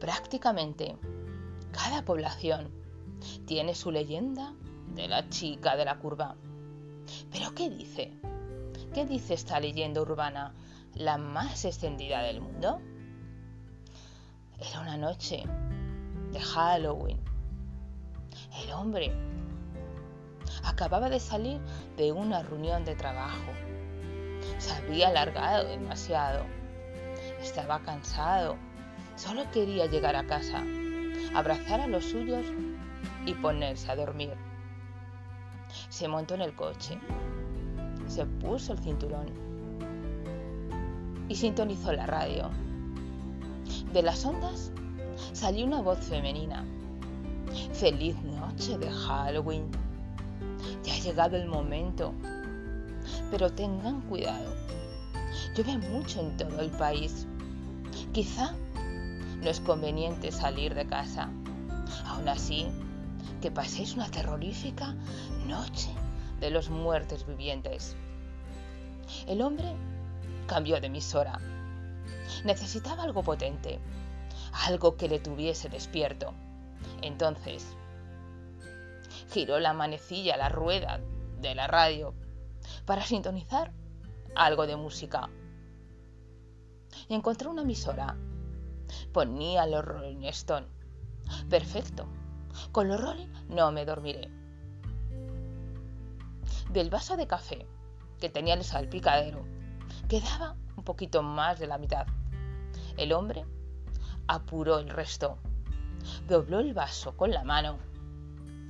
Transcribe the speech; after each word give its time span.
Prácticamente 0.00 0.96
cada 1.72 2.02
población 2.04 2.70
tiene 3.46 3.74
su 3.74 3.90
leyenda 3.90 4.54
de 4.94 5.06
la 5.08 5.28
chica 5.28 5.76
de 5.76 5.84
la 5.84 5.98
curva. 5.98 6.36
Pero 7.30 7.54
¿qué 7.54 7.68
dice? 7.68 8.12
¿Qué 8.94 9.04
dice 9.04 9.34
esta 9.34 9.60
leyenda 9.60 10.00
urbana, 10.00 10.54
la 10.94 11.18
más 11.18 11.64
extendida 11.64 12.22
del 12.22 12.40
mundo? 12.40 12.80
Era 14.58 14.80
una 14.80 14.96
noche 14.96 15.44
de 16.32 16.40
Halloween. 16.40 17.20
El 18.64 18.72
hombre 18.72 19.12
acababa 20.64 21.08
de 21.08 21.20
salir 21.20 21.60
de 21.96 22.10
una 22.10 22.42
reunión 22.42 22.84
de 22.84 22.96
trabajo. 22.96 23.52
Se 24.58 24.72
había 24.72 25.08
alargado 25.08 25.68
demasiado. 25.68 26.44
Estaba 27.40 27.80
cansado. 27.80 28.56
Solo 29.20 29.42
quería 29.50 29.84
llegar 29.84 30.16
a 30.16 30.24
casa, 30.24 30.64
abrazar 31.34 31.82
a 31.82 31.86
los 31.86 32.06
suyos 32.06 32.46
y 33.26 33.34
ponerse 33.34 33.92
a 33.92 33.94
dormir. 33.94 34.32
Se 35.90 36.08
montó 36.08 36.36
en 36.36 36.40
el 36.40 36.54
coche, 36.54 36.98
se 38.06 38.24
puso 38.24 38.72
el 38.72 38.78
cinturón 38.78 39.26
y 41.28 41.36
sintonizó 41.36 41.92
la 41.92 42.06
radio. 42.06 42.48
De 43.92 44.00
las 44.00 44.24
ondas 44.24 44.72
salió 45.34 45.66
una 45.66 45.82
voz 45.82 45.98
femenina. 45.98 46.64
Feliz 47.74 48.16
noche 48.22 48.78
de 48.78 48.90
Halloween. 48.90 49.70
Ya 50.82 50.94
ha 50.94 50.98
llegado 50.98 51.36
el 51.36 51.46
momento. 51.46 52.14
Pero 53.30 53.52
tengan 53.52 54.00
cuidado. 54.00 54.54
Llueve 55.54 55.76
mucho 55.90 56.20
en 56.20 56.38
todo 56.38 56.58
el 56.60 56.70
país. 56.70 57.26
Quizá 58.12 58.54
no 59.40 59.48
es 59.50 59.60
conveniente 59.60 60.32
salir 60.32 60.74
de 60.74 60.86
casa. 60.86 61.30
Aún 62.06 62.28
así, 62.28 62.66
que 63.40 63.50
paséis 63.50 63.94
una 63.94 64.10
terrorífica 64.10 64.94
noche 65.46 65.90
de 66.40 66.50
los 66.50 66.70
muertos 66.70 67.26
vivientes. 67.26 67.96
El 69.26 69.42
hombre 69.42 69.74
cambió 70.46 70.80
de 70.80 70.88
emisora. 70.88 71.38
Necesitaba 72.44 73.02
algo 73.02 73.22
potente, 73.22 73.80
algo 74.66 74.96
que 74.96 75.08
le 75.08 75.18
tuviese 75.18 75.68
despierto. 75.68 76.32
Entonces, 77.02 77.76
giró 79.30 79.58
la 79.58 79.72
manecilla 79.72 80.36
la 80.36 80.48
rueda 80.48 81.00
de 81.40 81.54
la 81.54 81.66
radio 81.66 82.14
para 82.84 83.02
sintonizar 83.02 83.72
algo 84.34 84.66
de 84.66 84.76
música. 84.76 85.28
Y 87.08 87.14
encontró 87.14 87.50
una 87.50 87.62
emisora. 87.62 88.16
Ponía 89.12 89.66
los 89.66 89.84
Rolling 89.84 90.24
Stone. 90.24 90.66
Perfecto. 91.48 92.06
Con 92.72 92.88
los 92.88 93.00
Rolling 93.00 93.28
no 93.48 93.72
me 93.72 93.84
dormiré. 93.84 94.30
Del 96.70 96.90
vaso 96.90 97.16
de 97.16 97.26
café 97.26 97.66
que 98.20 98.28
tenía 98.28 98.54
el 98.54 98.62
salpicadero 98.62 99.44
quedaba 100.08 100.54
un 100.76 100.84
poquito 100.84 101.22
más 101.22 101.58
de 101.58 101.66
la 101.66 101.78
mitad. 101.78 102.06
El 102.96 103.12
hombre 103.12 103.44
apuró 104.28 104.78
el 104.78 104.88
resto, 104.88 105.38
dobló 106.28 106.60
el 106.60 106.74
vaso 106.74 107.16
con 107.16 107.32
la 107.32 107.42
mano 107.42 107.78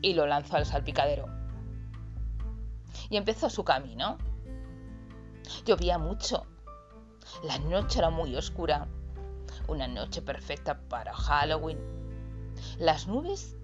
y 0.01 0.15
lo 0.15 0.27
lanzó 0.27 0.57
al 0.57 0.65
salpicadero. 0.65 1.27
Y 3.11 3.17
empezó 3.17 3.51
su 3.51 3.65
camino. 3.65 4.17
Llovía 5.67 5.99
mucho. 5.99 6.47
La 7.43 7.59
noche 7.59 7.99
era 7.99 8.11
muy 8.11 8.35
oscura. 8.37 8.89
Una 9.71 9.87
noche 9.87 10.21
perfecta 10.21 10.81
para 10.89 11.15
Halloween. 11.15 11.79
Las 12.81 13.07
nubes 13.07 13.55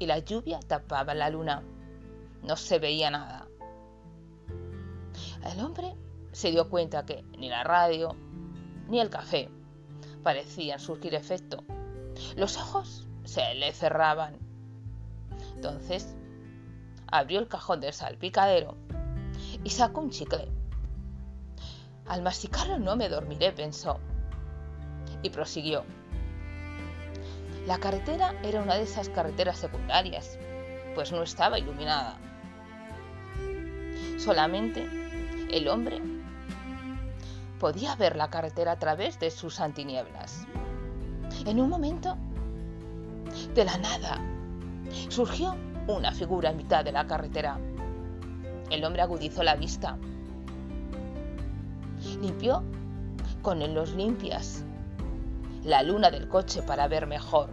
y 0.00 0.06
la 0.06 0.18
lluvia 0.18 0.58
tapaban 0.58 1.20
la 1.20 1.30
luna. 1.30 1.62
No 2.42 2.56
se 2.56 2.80
veía 2.80 3.08
nada. 3.08 3.46
El 5.44 5.60
hombre 5.60 5.94
se 6.32 6.50
dio 6.50 6.68
cuenta 6.68 7.06
que 7.06 7.22
ni 7.38 7.48
la 7.48 7.62
radio 7.62 8.16
ni 8.88 8.98
el 8.98 9.10
café 9.10 9.48
parecían 10.24 10.80
surgir 10.80 11.14
efecto. 11.14 11.62
Los 12.34 12.56
ojos 12.56 13.06
se 13.22 13.54
le 13.54 13.72
cerraban. 13.72 14.36
Entonces 15.54 16.16
abrió 17.06 17.38
el 17.38 17.46
cajón 17.46 17.80
del 17.80 17.92
salpicadero 17.92 18.74
y 19.62 19.70
sacó 19.70 20.00
un 20.00 20.10
chicle. 20.10 20.48
Al 22.08 22.22
masticarlo 22.22 22.80
no 22.80 22.96
me 22.96 23.08
dormiré, 23.08 23.52
pensó. 23.52 24.00
Y 25.24 25.30
prosiguió. 25.30 25.84
La 27.66 27.78
carretera 27.78 28.34
era 28.42 28.60
una 28.60 28.74
de 28.74 28.82
esas 28.82 29.08
carreteras 29.08 29.56
secundarias, 29.56 30.38
pues 30.94 31.12
no 31.12 31.22
estaba 31.22 31.58
iluminada. 31.58 32.18
Solamente 34.18 34.86
el 35.50 35.66
hombre 35.66 36.02
podía 37.58 37.96
ver 37.96 38.16
la 38.16 38.28
carretera 38.28 38.72
a 38.72 38.78
través 38.78 39.18
de 39.18 39.30
sus 39.30 39.60
antinieblas. 39.60 40.46
En 41.46 41.58
un 41.58 41.70
momento, 41.70 42.18
de 43.54 43.64
la 43.64 43.78
nada, 43.78 44.20
surgió 45.08 45.56
una 45.86 46.12
figura 46.12 46.50
en 46.50 46.58
mitad 46.58 46.84
de 46.84 46.92
la 46.92 47.06
carretera. 47.06 47.58
El 48.68 48.84
hombre 48.84 49.00
agudizó 49.00 49.42
la 49.42 49.56
vista. 49.56 49.96
Limpió 52.20 52.62
con 53.40 53.74
los 53.74 53.94
limpias 53.94 54.66
la 55.64 55.82
luna 55.82 56.10
del 56.10 56.28
coche 56.28 56.62
para 56.62 56.88
ver 56.88 57.06
mejor. 57.06 57.50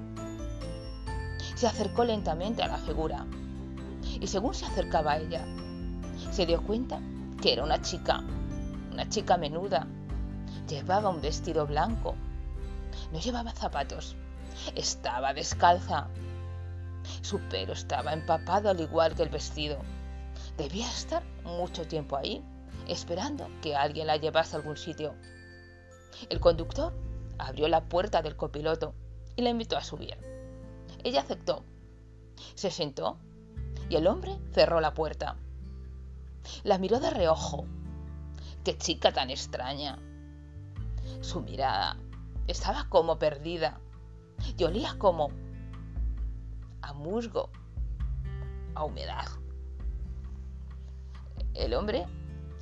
Se 1.56 1.68
acercó 1.68 2.04
lentamente 2.04 2.62
a 2.64 2.68
la 2.68 2.78
figura 2.78 3.26
y 4.20 4.28
según 4.28 4.54
se 4.54 4.66
acercaba 4.66 5.14
a 5.14 5.18
ella, 5.18 5.46
se 6.32 6.46
dio 6.46 6.62
cuenta 6.62 7.00
que 7.42 7.54
era 7.54 7.64
una 7.64 7.82
chica, 7.82 8.24
una 8.92 9.08
chica 9.10 9.38
menuda, 9.38 9.88
Llevaba 10.68 11.10
un 11.10 11.22
vestido 11.22 11.68
blanco. 11.68 12.16
No 13.12 13.20
llevaba 13.20 13.52
zapatos. 13.52 14.16
Estaba 14.76 15.34
descalza. 15.34 16.08
Su 17.22 17.40
pelo 17.50 17.74
estaba 17.74 18.14
empapado 18.14 18.70
al 18.70 18.80
igual 18.80 19.16
que 19.16 19.24
el 19.24 19.30
vestido. 19.30 19.80
Debía 20.58 20.88
estar 20.88 21.24
mucho 21.44 21.88
tiempo 21.88 22.16
ahí, 22.16 22.44
esperando 22.88 23.50
que 23.62 23.76
alguien 23.76 24.08
la 24.08 24.18
llevase 24.18 24.56
a 24.56 24.60
algún 24.60 24.78
sitio. 24.78 25.14
El 26.30 26.40
conductor 26.40 26.94
abrió 27.48 27.68
la 27.68 27.88
puerta 27.88 28.22
del 28.22 28.36
copiloto 28.36 28.94
y 29.36 29.42
la 29.42 29.50
invitó 29.50 29.78
a 29.78 29.84
subir. 29.84 30.18
Ella 31.04 31.22
aceptó. 31.22 31.64
Se 32.56 32.72
sentó 32.72 33.18
y 33.90 33.96
el 33.96 34.08
hombre 34.08 34.38
cerró 34.52 34.80
la 34.80 34.94
puerta. 34.94 35.38
La 36.64 36.78
miró 36.78 37.00
de 37.00 37.10
reojo. 37.10 37.66
¡Qué 38.64 38.78
chica 38.78 39.12
tan 39.12 39.30
extraña! 39.30 40.00
Su 41.22 41.42
mirada 41.42 41.98
estaba 42.48 42.88
como 42.90 43.18
perdida 43.18 43.80
y 44.58 44.64
olía 44.64 44.96
como 44.98 45.30
a 46.82 46.94
musgo, 46.94 47.50
a 48.76 48.84
humedad. 48.84 49.26
El 51.54 51.74
hombre 51.74 52.06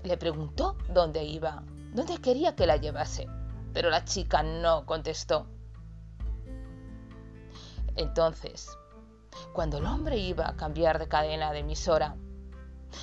le 0.03 0.17
preguntó 0.17 0.78
dónde 0.94 1.23
iba, 1.23 1.63
dónde 1.94 2.17
quería 2.17 2.56
que 2.56 2.66
la 2.66 2.78
llevase, 2.78 3.28
pero 3.74 3.90
la 3.90 4.06
chica 4.06 4.44
no 4.44 4.85
contestó. 4.85 5.47
Entonces, 7.96 8.78
cuando 9.53 9.78
el 9.78 9.85
hombre 9.85 10.18
iba 10.18 10.47
a 10.47 10.56
cambiar 10.56 11.00
de 11.00 11.07
cadena 11.07 11.52
de 11.52 11.59
emisora, 11.59 12.16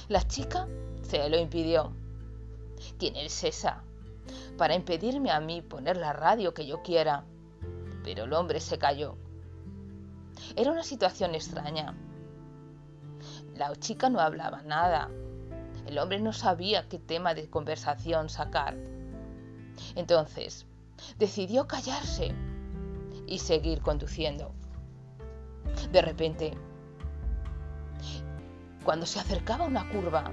la 0.09 0.26
chica 0.26 0.66
se 1.03 1.28
lo 1.28 1.38
impidió. 1.38 1.93
¿Quién 2.99 3.16
es 3.16 3.44
esa? 3.44 3.82
para 4.56 4.75
impedirme 4.75 5.31
a 5.31 5.40
mí 5.40 5.62
poner 5.62 5.96
la 5.96 6.12
radio 6.12 6.55
que 6.55 6.67
yo 6.67 6.82
quiera. 6.82 7.25
Pero 8.02 8.25
el 8.25 8.32
hombre 8.32 8.61
se 8.61 8.79
cayó. 8.79 9.17
Era 10.55 10.70
una 10.70 10.85
situación 10.85 11.35
extraña. 11.35 11.94
La 13.55 13.75
chica 13.76 14.08
no 14.08 14.20
hablaba 14.20 14.62
nada. 14.62 15.11
El 15.87 15.99
hombre 15.99 16.20
no 16.20 16.32
sabía 16.32 16.88
qué 16.88 16.99
tema 16.99 17.35
de 17.35 17.49
conversación 17.49 18.29
sacar. 18.29 18.76
Entonces, 19.94 20.67
decidió 21.19 21.67
callarse 21.67 22.32
y 23.26 23.38
seguir 23.38 23.81
conduciendo. 23.81 24.52
De 25.93 26.02
repente, 26.02 26.52
cuando 28.84 29.06
se 29.06 29.19
acercaba 29.19 29.64
a 29.64 29.69
una 29.69 29.88
curva, 29.90 30.32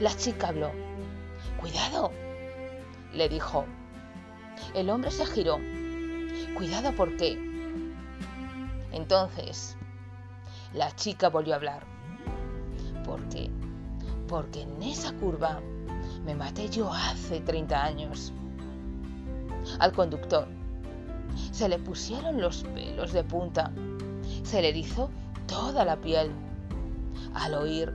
la 0.00 0.16
chica 0.16 0.48
habló. 0.48 0.70
Cuidado, 1.60 2.10
le 3.12 3.28
dijo. 3.28 3.66
El 4.74 4.90
hombre 4.90 5.10
se 5.10 5.26
giró. 5.26 5.58
Cuidado, 6.56 6.94
¿por 6.94 7.16
qué? 7.16 7.38
Entonces, 8.92 9.76
la 10.72 10.94
chica 10.94 11.28
volvió 11.28 11.52
a 11.52 11.56
hablar. 11.56 11.84
¿Por 13.04 13.20
qué? 13.28 13.50
Porque 14.28 14.62
en 14.62 14.82
esa 14.82 15.12
curva 15.14 15.60
me 16.24 16.34
maté 16.34 16.68
yo 16.68 16.92
hace 16.92 17.40
30 17.40 17.84
años. 17.84 18.32
Al 19.78 19.92
conductor 19.92 20.46
Se 21.52 21.68
le 21.68 21.78
pusieron 21.78 22.40
los 22.40 22.64
pelos 22.74 23.12
de 23.12 23.24
punta, 23.24 23.72
se 24.42 24.62
le 24.62 24.68
erizó 24.68 25.10
toda 25.46 25.84
la 25.84 25.96
piel 25.96 26.30
al 27.34 27.54
oír 27.54 27.92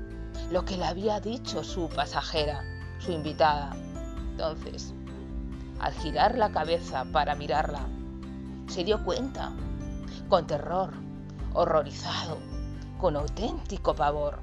lo 0.51 0.65
que 0.65 0.77
le 0.77 0.85
había 0.85 1.19
dicho 1.19 1.63
su 1.63 1.87
pasajera, 1.89 2.61
su 2.99 3.11
invitada. 3.11 3.75
Entonces, 4.31 4.93
al 5.79 5.93
girar 5.93 6.37
la 6.37 6.51
cabeza 6.51 7.05
para 7.11 7.35
mirarla, 7.35 7.87
se 8.67 8.83
dio 8.83 9.03
cuenta, 9.03 9.51
con 10.27 10.45
terror, 10.47 10.91
horrorizado, 11.53 12.37
con 12.99 13.15
auténtico 13.15 13.95
pavor, 13.95 14.39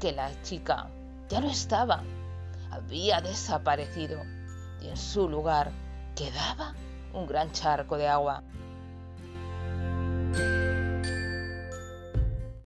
que 0.00 0.12
la 0.12 0.30
chica 0.42 0.88
ya 1.28 1.40
no 1.40 1.48
estaba, 1.50 2.02
había 2.70 3.20
desaparecido 3.20 4.22
y 4.80 4.88
en 4.88 4.96
su 4.96 5.28
lugar 5.28 5.70
quedaba 6.14 6.74
un 7.12 7.26
gran 7.26 7.50
charco 7.52 7.96
de 7.96 8.08
agua. 8.08 8.42